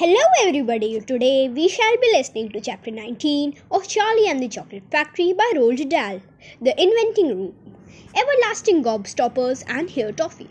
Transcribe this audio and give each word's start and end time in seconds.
Hello, 0.00 0.20
everybody. 0.42 0.98
Today 0.98 1.50
we 1.50 1.68
shall 1.68 1.96
be 2.02 2.10
listening 2.14 2.48
to 2.52 2.60
chapter 2.62 2.90
19 2.90 3.54
of 3.70 3.86
Charlie 3.86 4.28
and 4.28 4.42
the 4.42 4.48
Chocolate 4.48 4.84
Factory 4.90 5.34
by 5.34 5.52
Roald 5.54 5.90
Dahl, 5.90 6.22
The 6.62 6.72
Inventing 6.84 7.28
Room, 7.28 7.54
Everlasting 8.16 8.82
Gobstoppers, 8.82 9.62
and 9.68 9.90
Hair 9.90 10.12
Toffee. 10.12 10.48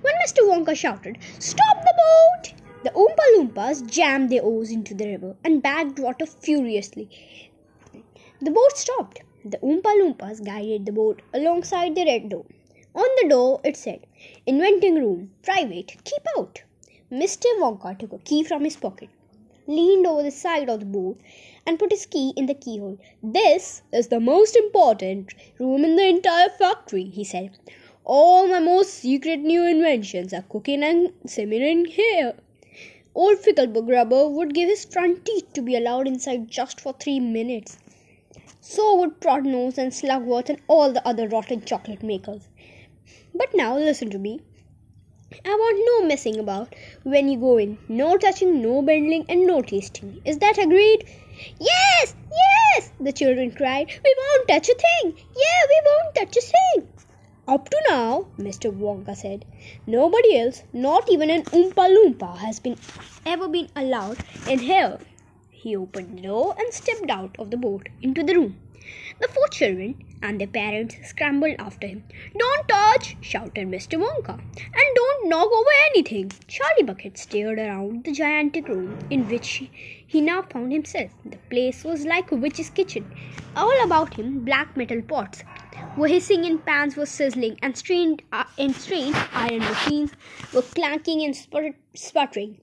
When 0.00 0.14
Mr. 0.26 0.40
Wonka 0.48 0.74
shouted, 0.74 1.18
Stop 1.38 1.84
the 1.84 1.94
boat! 2.00 2.54
The 2.82 2.90
Oompa 2.90 3.28
Loompas 3.36 3.88
jammed 3.88 4.30
their 4.30 4.42
oars 4.42 4.72
into 4.72 4.92
the 4.92 5.06
river 5.06 5.36
and 5.44 5.62
bagged 5.62 6.00
water 6.00 6.26
furiously. 6.26 7.08
The 8.40 8.50
boat 8.50 8.76
stopped. 8.76 9.20
The 9.44 9.58
Oompa 9.58 9.94
Loompas 10.00 10.44
guided 10.44 10.84
the 10.84 10.90
boat 10.90 11.22
alongside 11.32 11.94
the 11.94 12.06
red 12.06 12.28
door. 12.28 12.44
On 12.96 13.08
the 13.22 13.28
door 13.28 13.60
it 13.62 13.76
said, 13.76 14.08
Inventing 14.46 14.96
Room, 14.96 15.30
Private, 15.44 15.96
Keep 16.02 16.26
Out. 16.36 16.64
Mr. 17.14 17.46
Wonka 17.60 17.96
took 17.96 18.12
a 18.12 18.18
key 18.18 18.42
from 18.42 18.64
his 18.64 18.74
pocket, 18.74 19.08
leaned 19.68 20.04
over 20.04 20.24
the 20.24 20.32
side 20.32 20.68
of 20.68 20.80
the 20.80 20.86
boat, 20.86 21.20
and 21.64 21.78
put 21.78 21.92
his 21.92 22.06
key 22.06 22.32
in 22.36 22.46
the 22.46 22.54
keyhole. 22.54 22.98
This 23.22 23.82
is 23.92 24.08
the 24.08 24.18
most 24.18 24.56
important 24.56 25.32
room 25.60 25.84
in 25.84 25.94
the 25.94 26.08
entire 26.08 26.48
factory, 26.48 27.04
he 27.04 27.22
said. 27.22 27.56
All 28.04 28.48
my 28.48 28.58
most 28.58 28.94
secret 28.94 29.38
new 29.38 29.64
inventions 29.64 30.34
are 30.34 30.42
cooking 30.42 30.82
and 30.82 31.12
simmering 31.24 31.84
here. 31.84 32.34
Old 33.14 33.38
Fickelgruber 33.38 34.28
would 34.32 34.52
give 34.52 34.68
his 34.68 34.84
front 34.84 35.24
teeth 35.24 35.52
to 35.52 35.62
be 35.62 35.76
allowed 35.76 36.08
inside 36.08 36.50
just 36.50 36.80
for 36.80 36.94
three 36.94 37.20
minutes. 37.20 37.78
So 38.60 38.96
would 38.96 39.20
Prodnose 39.20 39.78
and 39.78 39.92
Slugworth 39.92 40.48
and 40.48 40.60
all 40.66 40.92
the 40.92 41.06
other 41.06 41.28
rotten 41.28 41.64
chocolate 41.64 42.02
makers. 42.02 42.48
But 43.32 43.54
now 43.54 43.78
listen 43.78 44.10
to 44.10 44.18
me. 44.18 44.40
I 45.44 45.50
want 45.50 45.84
no 45.86 46.06
messing 46.06 46.38
about 46.38 46.74
when 47.02 47.28
you 47.28 47.38
go 47.38 47.58
in. 47.58 47.78
No 47.88 48.16
touching, 48.16 48.62
no 48.62 48.82
bending, 48.82 49.24
and 49.28 49.46
no 49.46 49.62
tasting. 49.62 50.20
Is 50.24 50.38
that 50.38 50.58
agreed? 50.58 51.06
Yes, 51.58 52.14
yes, 52.30 52.92
the 53.00 53.12
children 53.12 53.50
cried. 53.50 53.88
We 54.04 54.14
won't 54.18 54.48
touch 54.48 54.68
a 54.68 54.74
thing. 54.74 55.14
Yeah, 55.16 55.62
we 55.68 55.80
won't 55.86 56.14
touch 56.14 56.36
a 56.36 56.40
thing. 56.40 56.88
Up 57.46 57.68
to 57.68 57.82
now, 57.90 58.26
Mr. 58.38 58.72
Wonka 58.72 59.14
said, 59.14 59.44
nobody 59.86 60.38
else, 60.38 60.62
not 60.72 61.10
even 61.10 61.28
an 61.28 61.42
Oompa 61.44 61.88
Loompa, 61.94 62.36
has 62.38 62.58
been 62.58 62.78
ever 63.26 63.48
been 63.48 63.68
allowed 63.76 64.18
in 64.48 64.60
here. 64.60 64.98
He 65.50 65.76
opened 65.76 66.18
the 66.18 66.22
door 66.22 66.54
and 66.58 66.72
stepped 66.72 67.10
out 67.10 67.36
of 67.38 67.50
the 67.50 67.56
boat 67.58 67.88
into 68.00 68.22
the 68.22 68.34
room. 68.34 68.58
The 69.20 69.28
four 69.28 69.48
children 69.48 70.04
and 70.22 70.40
their 70.40 70.48
parents 70.48 70.96
scrambled 71.04 71.56
after 71.58 71.86
him. 71.86 72.04
Don't 72.38 72.68
touch! 72.68 73.16
shouted 73.20 73.68
Mr. 73.68 73.98
Wonka. 73.98 74.34
And 74.34 74.94
don't 74.94 75.28
knock 75.28 75.50
over 75.52 75.70
anything. 75.90 76.32
Charlie 76.48 76.82
Bucket 76.82 77.16
stared 77.18 77.58
around 77.58 78.04
the 78.04 78.12
gigantic 78.12 78.68
room 78.68 78.98
in 79.10 79.28
which 79.28 79.64
he 80.06 80.20
now 80.20 80.42
found 80.42 80.72
himself. 80.72 81.10
The 81.24 81.38
place 81.50 81.84
was 81.84 82.04
like 82.04 82.32
a 82.32 82.36
witch's 82.36 82.70
kitchen. 82.70 83.10
All 83.56 83.84
about 83.84 84.14
him, 84.14 84.44
black 84.44 84.76
metal 84.76 85.02
pots 85.02 85.44
were 85.96 86.08
hissing 86.08 86.44
and 86.44 86.64
pans 86.64 86.96
were 86.96 87.06
sizzling 87.06 87.58
and 87.62 87.76
strained 87.76 88.22
uh, 88.32 88.44
and 88.58 88.74
strange 88.74 89.16
iron 89.32 89.60
machines 89.60 90.10
were 90.52 90.62
clanking 90.62 91.24
and 91.24 91.36
sputtering 91.94 92.58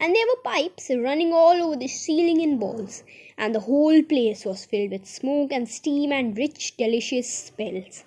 and 0.00 0.14
there 0.14 0.26
were 0.26 0.42
pipes 0.42 0.90
running 0.90 1.32
all 1.32 1.62
over 1.62 1.76
the 1.76 1.88
ceiling 1.88 2.40
in 2.40 2.58
balls, 2.58 3.04
and 3.36 3.54
the 3.54 3.60
whole 3.60 4.02
place 4.02 4.44
was 4.44 4.64
filled 4.64 4.90
with 4.90 5.06
smoke 5.06 5.52
and 5.52 5.68
steam 5.68 6.12
and 6.12 6.38
rich, 6.38 6.76
delicious 6.76 7.28
smells. 7.28 8.04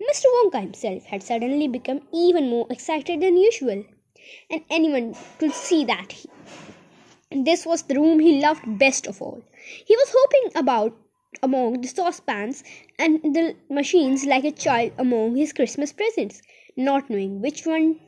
Mr. 0.00 0.24
Wonka 0.34 0.60
himself 0.60 1.04
had 1.04 1.22
suddenly 1.22 1.68
become 1.68 2.00
even 2.12 2.48
more 2.48 2.66
excited 2.70 3.20
than 3.20 3.36
usual, 3.36 3.84
and 4.50 4.64
anyone 4.70 5.14
could 5.38 5.52
see 5.52 5.84
that 5.84 6.12
he, 6.12 6.28
this 7.30 7.66
was 7.66 7.82
the 7.82 7.94
room 7.94 8.18
he 8.18 8.40
loved 8.40 8.78
best 8.78 9.06
of 9.06 9.20
all. 9.22 9.42
He 9.84 9.94
was 9.96 10.14
hopping 10.16 10.58
about 10.58 10.96
among 11.42 11.80
the 11.80 11.88
saucepans 11.88 12.64
and 12.98 13.22
the 13.22 13.54
machines 13.68 14.24
like 14.26 14.44
a 14.44 14.50
child 14.50 14.92
among 14.98 15.36
his 15.36 15.52
Christmas 15.52 15.92
presents, 15.92 16.42
not 16.76 17.08
knowing 17.08 17.40
which 17.40 17.66
one 17.66 18.00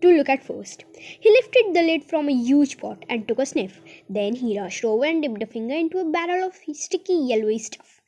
to 0.00 0.08
look 0.08 0.28
at 0.28 0.44
first. 0.44 0.84
He 0.98 1.30
lifted 1.30 1.74
the 1.74 1.82
lid 1.82 2.04
from 2.04 2.28
a 2.28 2.32
huge 2.32 2.78
pot 2.78 3.04
and 3.08 3.26
took 3.26 3.38
a 3.38 3.46
sniff. 3.46 3.80
Then 4.08 4.34
he 4.34 4.58
rushed 4.58 4.84
over 4.84 5.04
and 5.04 5.22
dipped 5.22 5.42
a 5.42 5.46
finger 5.46 5.74
into 5.74 5.98
a 5.98 6.04
barrel 6.04 6.46
of 6.46 6.56
sticky 6.72 7.14
yellowy 7.14 7.58
stuff 7.58 8.00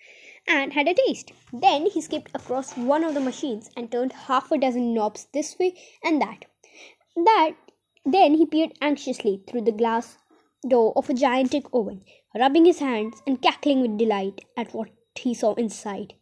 and 0.47 0.73
had 0.73 0.89
a 0.89 0.95
taste. 0.95 1.33
Then 1.53 1.87
he 1.87 2.01
skipped 2.01 2.31
across 2.35 2.77
one 2.77 3.05
of 3.05 3.15
the 3.15 3.21
machines 3.21 3.71
and 3.77 3.91
turned 3.91 4.13
half 4.13 4.53
a 4.53 4.59
dozen 4.59 4.95
knobs 4.95 5.27
this 5.33 5.59
way 5.59 5.75
and 6.05 6.21
that. 6.23 6.45
That 7.17 7.55
then 8.05 8.35
he 8.35 8.47
peered 8.47 8.73
anxiously 8.81 9.43
through 9.47 9.63
the 9.63 9.73
glass 9.73 10.19
door 10.69 10.93
of 10.97 11.11
a 11.11 11.15
gigantic 11.15 11.67
oven, 11.73 12.05
rubbing 12.35 12.65
his 12.65 12.79
hands 12.79 13.23
and 13.27 13.43
cackling 13.43 13.81
with 13.81 13.99
delight 13.99 14.45
at 14.57 14.73
what 14.73 14.91
he 15.15 15.35
saw 15.35 15.55
inside. 15.55 16.15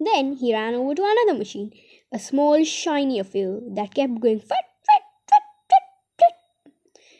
Then 0.00 0.34
he 0.34 0.52
ran 0.52 0.74
over 0.74 0.94
to 0.94 1.04
another 1.04 1.38
machine, 1.38 1.72
a 2.10 2.18
small 2.18 2.64
shiny 2.64 3.18
affair 3.20 3.60
that 3.74 3.94
kept 3.94 4.20
going 4.20 4.40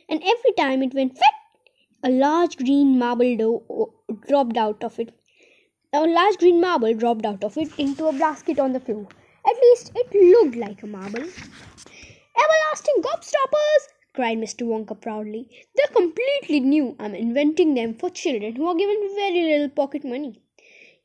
and 0.08 0.22
every 0.22 0.52
time 0.52 0.82
it 0.82 0.94
went 0.94 1.18
fit, 1.18 1.34
a 2.02 2.10
large 2.10 2.56
green 2.56 2.98
marble 2.98 3.36
dough 3.36 3.94
dropped 4.26 4.56
out 4.56 4.82
of 4.82 4.98
it. 4.98 5.12
A 5.92 6.06
large 6.06 6.38
green 6.38 6.60
marble 6.60 6.94
dropped 6.94 7.26
out 7.26 7.42
of 7.44 7.58
it 7.58 7.70
into 7.78 8.06
a 8.06 8.12
basket 8.12 8.58
on 8.58 8.72
the 8.72 8.80
floor. 8.80 9.06
At 9.46 9.56
least 9.62 9.92
it 9.94 10.14
looked 10.14 10.56
like 10.56 10.82
a 10.82 10.86
marble. 10.86 11.24
Everlasting 12.42 13.02
gobstoppers! 13.02 13.88
cried 14.14 14.38
Mr. 14.38 14.66
Wonka 14.66 15.00
proudly. 15.00 15.48
They're 15.74 15.94
completely 15.94 16.60
new. 16.60 16.96
I'm 16.98 17.14
inventing 17.14 17.74
them 17.74 17.94
for 17.94 18.10
children 18.10 18.56
who 18.56 18.66
are 18.66 18.74
given 18.74 19.10
very 19.14 19.44
little 19.44 19.68
pocket 19.68 20.04
money. 20.04 20.42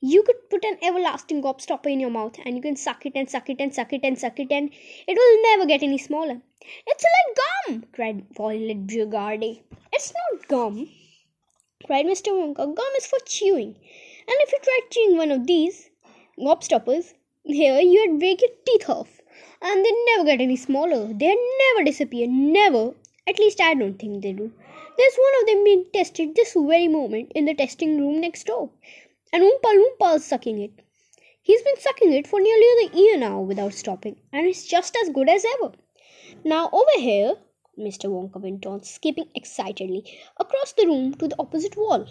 You 0.05 0.21
could 0.23 0.49
put 0.49 0.65
an 0.65 0.79
everlasting 0.81 1.41
gobstopper 1.41 1.89
in 1.89 2.01
your 2.01 2.09
mouth 2.09 2.37
and 2.43 2.57
you 2.57 2.61
can 2.61 2.75
suck 2.75 3.05
it 3.05 3.13
and 3.15 3.29
suck 3.29 3.49
it 3.49 3.61
and 3.61 3.73
suck 3.73 3.93
it 3.93 4.01
and 4.03 4.19
suck 4.19 4.37
it 4.37 4.51
and 4.51 4.69
it 5.07 5.17
will 5.17 5.41
never 5.43 5.65
get 5.65 5.81
any 5.81 5.97
smaller. 5.97 6.41
It's 6.85 7.05
like 7.05 7.37
gum! 7.37 7.85
cried 7.93 8.25
Violet 8.35 8.85
Beauregarde. 8.85 9.61
It's 9.93 10.13
not 10.13 10.47
gum, 10.49 10.89
cried 11.85 12.05
Mr. 12.05 12.33
Wonka. 12.33 12.75
Gum 12.75 12.93
is 12.97 13.05
for 13.05 13.19
chewing. 13.25 13.77
And 14.27 14.35
if 14.41 14.51
you 14.51 14.59
tried 14.61 14.91
chewing 14.91 15.15
one 15.15 15.31
of 15.31 15.47
these 15.47 15.89
gobstoppers, 16.37 17.13
here 17.45 17.79
you'd 17.79 18.19
break 18.19 18.41
your 18.41 18.51
teeth 18.65 18.89
off. 18.89 19.21
And 19.61 19.85
they'd 19.85 20.05
never 20.07 20.25
get 20.25 20.41
any 20.41 20.57
smaller. 20.57 21.13
They'd 21.13 21.37
never 21.59 21.85
disappear. 21.85 22.27
Never. 22.27 22.93
At 23.25 23.39
least 23.39 23.61
I 23.61 23.73
don't 23.73 23.97
think 23.97 24.21
they 24.21 24.33
do. 24.33 24.51
There's 24.97 25.15
one 25.15 25.41
of 25.41 25.47
them 25.47 25.63
being 25.63 25.85
tested 25.93 26.35
this 26.35 26.55
very 26.55 26.89
moment 26.89 27.31
in 27.33 27.45
the 27.45 27.53
testing 27.53 27.97
room 27.97 28.19
next 28.19 28.47
door. 28.47 28.69
And 29.33 29.41
Oompa 29.41 29.73
Loompa 29.73 30.15
is 30.17 30.25
sucking 30.25 30.59
it. 30.61 30.73
He's 31.41 31.63
been 31.63 31.79
sucking 31.79 32.13
it 32.13 32.27
for 32.27 32.39
nearly 32.39 32.85
a 32.85 32.95
year 32.95 33.17
now 33.17 33.41
without 33.41 33.73
stopping, 33.73 34.17
and 34.31 34.45
it's 34.45 34.67
just 34.67 34.95
as 34.95 35.09
good 35.09 35.27
as 35.27 35.43
ever. 35.55 35.73
Now, 36.45 36.69
over 36.71 36.99
here, 36.99 37.37
Mr. 37.75 38.11
Wonka 38.11 38.39
went 38.39 38.67
on, 38.67 38.83
skipping 38.83 39.29
excitedly 39.33 40.05
across 40.37 40.73
the 40.73 40.85
room 40.85 41.15
to 41.15 41.27
the 41.27 41.35
opposite 41.39 41.75
wall. 41.75 42.05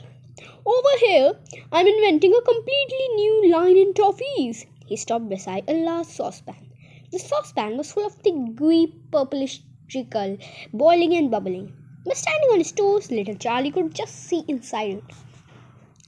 Over 0.66 0.98
here, 0.98 1.38
I'm 1.70 1.86
inventing 1.86 2.34
a 2.34 2.42
completely 2.42 3.08
new 3.14 3.52
line 3.52 3.76
in 3.76 3.94
toffees. 3.94 4.66
He 4.86 4.96
stopped 4.96 5.28
beside 5.28 5.62
a 5.68 5.84
large 5.84 6.08
saucepan. 6.08 6.72
The 7.12 7.20
saucepan 7.20 7.76
was 7.76 7.92
full 7.92 8.04
of 8.04 8.14
thick, 8.14 8.34
gooey, 8.56 8.92
purplish 9.12 9.62
treacle, 9.88 10.38
boiling 10.72 11.14
and 11.14 11.30
bubbling. 11.30 11.72
But 12.04 12.16
standing 12.16 12.50
on 12.50 12.58
his 12.58 12.72
toes, 12.72 13.12
little 13.12 13.36
Charlie 13.36 13.70
could 13.70 13.94
just 13.94 14.24
see 14.24 14.44
inside 14.48 14.96
it. 14.96 15.04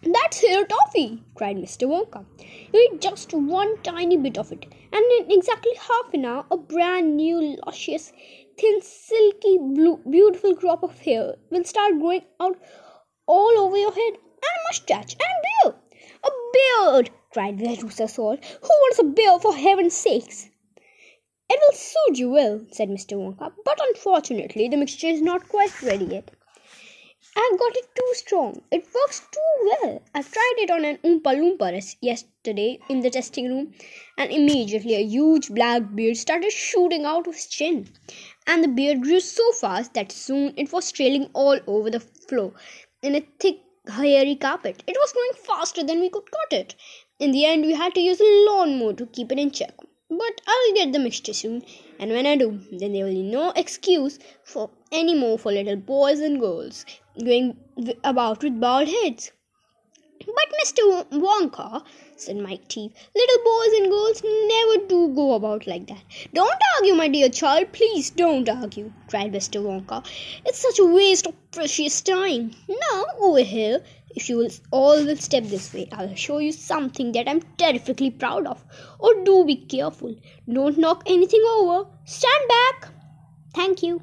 That's 0.07 0.43
hair 0.43 0.67
toffee, 0.67 1.23
cried 1.35 1.57
Mr. 1.57 1.89
Wonka. 1.89 2.27
Eat 2.75 3.01
just 3.01 3.33
one 3.33 3.83
tiny 3.83 4.19
bit 4.19 4.37
of 4.37 4.53
it, 4.53 4.67
and 4.93 5.05
in 5.19 5.31
exactly 5.31 5.73
half 5.77 6.13
an 6.13 6.27
hour, 6.27 6.45
a 6.51 6.59
brand 6.59 7.17
new, 7.17 7.57
luscious, 7.65 8.13
thin, 8.59 8.83
silky, 8.83 9.57
blue, 9.57 10.01
beautiful 10.11 10.55
crop 10.57 10.83
of 10.83 11.01
hair 11.01 11.37
will 11.49 11.65
start 11.65 11.99
growing 11.99 12.21
out 12.39 12.59
all 13.27 13.59
over 13.59 13.79
your 13.79 13.93
head, 13.93 14.13
and 14.13 14.55
a 14.61 14.69
mustache, 14.69 15.15
and 15.15 15.23
a 15.23 15.71
beard. 15.71 15.81
A 16.23 16.31
beard, 16.53 17.11
cried 17.33 17.59
Veruca 17.59 18.07
Salt. 18.07 18.45
Who 18.45 18.69
wants 18.69 18.99
a 18.99 19.05
beard, 19.05 19.41
for 19.41 19.57
heaven's 19.57 19.95
sakes? 19.95 20.51
It 21.49 21.61
will 21.63 21.77
suit 21.79 22.19
you 22.19 22.31
well, 22.31 22.67
said 22.71 22.91
Mr. 22.91 23.17
Wonka, 23.17 23.55
but 23.65 23.81
unfortunately 23.81 24.69
the 24.69 24.77
mixture 24.77 25.07
is 25.07 25.23
not 25.23 25.49
quite 25.49 25.81
ready 25.81 26.05
yet. 26.05 26.31
I've 27.37 27.59
got 27.59 27.77
it 27.77 27.95
too 27.95 28.11
strong. 28.15 28.63
It 28.71 28.87
works 28.95 29.21
too 29.33 29.41
well. 29.65 30.03
I've 30.15 30.31
tried 30.31 30.55
it 30.59 30.71
on 30.71 30.85
an 30.85 30.99
Oompa 31.05 31.35
Loompa 31.35 31.97
yesterday 32.01 32.79
in 32.89 33.01
the 33.01 33.11
testing 33.11 33.49
room, 33.49 33.73
and 34.17 34.31
immediately 34.31 34.95
a 34.95 35.05
huge 35.05 35.49
black 35.49 35.95
beard 35.95 36.17
started 36.17 36.53
shooting 36.53 37.05
out 37.05 37.27
of 37.27 37.35
his 37.35 37.47
chin. 37.47 37.89
And 38.47 38.63
the 38.63 38.69
beard 38.69 39.03
grew 39.03 39.21
so 39.21 39.51
fast 39.53 39.95
that 39.95 40.13
soon 40.13 40.55
it 40.57 40.73
was 40.73 40.93
trailing 40.93 41.29
all 41.35 41.59
over 41.67 41.91
the 41.91 42.01
floor 42.01 42.53
in 43.03 43.15
a 43.17 43.27
thick, 43.41 43.59
hairy 43.89 44.37
carpet. 44.37 44.83
It 44.87 44.97
was 44.99 45.13
growing 45.13 45.45
faster 45.45 45.83
than 45.83 46.01
we 46.01 46.11
could 46.11 46.31
cut 46.31 46.53
it. 46.53 46.75
In 47.19 47.33
the 47.33 47.45
end, 47.47 47.65
we 47.65 47.75
had 47.75 47.95
to 47.95 48.01
use 48.01 48.21
a 48.21 48.45
lawnmower 48.49 48.93
to 48.95 49.07
keep 49.07 49.33
it 49.33 49.39
in 49.39 49.51
check. 49.51 49.75
But 50.09 50.41
I'll 50.47 50.75
get 50.75 50.93
the 50.93 50.99
mixture 50.99 51.33
soon. 51.33 51.65
And 51.99 52.11
when 52.11 52.27
I 52.27 52.37
do, 52.37 52.61
then 52.73 52.93
there 52.93 53.05
will 53.05 53.13
be 53.13 53.23
no 53.23 53.51
excuse 53.51 54.19
for 54.43 54.71
any 54.91 55.15
more 55.15 55.39
for 55.39 55.53
little 55.53 55.77
boys 55.77 56.21
and 56.21 56.41
girls 56.41 56.85
going 57.19 57.57
about 58.03 58.43
with 58.43 58.61
bald 58.61 58.89
heads. 58.89 59.33
But 60.27 60.49
Mr. 60.63 61.07
Wonka, 61.11 61.85
said 62.17 62.37
Mike 62.37 62.67
Teavee, 62.69 62.93
little 63.15 63.45
boys 63.45 63.73
and 63.79 63.91
girls 63.91 64.23
about 65.35 65.67
like 65.67 65.87
that. 65.89 66.03
Don't 66.33 66.61
argue, 66.77 66.95
my 66.95 67.09
dear 67.09 67.29
child, 67.29 67.73
please 67.73 68.11
don't 68.11 68.49
argue, 68.49 68.93
cried 69.09 69.33
Mr. 69.33 69.63
Wonka. 69.63 70.05
It's 70.45 70.59
such 70.59 70.79
a 70.79 70.85
waste 70.87 71.27
of 71.27 71.35
precious 71.51 72.01
time. 72.01 72.53
Now, 72.69 73.05
over 73.19 73.41
here, 73.41 73.83
if 74.17 74.29
you 74.29 74.37
will 74.37 74.51
all 74.71 75.05
will 75.05 75.17
step 75.17 75.45
this 75.45 75.73
way, 75.75 75.89
I'll 75.93 76.15
show 76.15 76.39
you 76.39 76.53
something 76.53 77.13
that 77.13 77.29
I'm 77.29 77.43
terrifically 77.59 78.11
proud 78.11 78.47
of. 78.47 78.65
Oh, 79.01 79.23
do 79.25 79.45
be 79.45 79.57
careful. 79.57 80.15
Don't 80.51 80.79
knock 80.79 81.03
anything 81.07 81.45
over. 81.49 81.89
Stand 82.05 82.49
back. 82.49 82.89
Thank 83.55 83.83
you. 83.83 84.01